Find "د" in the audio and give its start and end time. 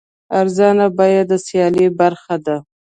1.29-1.31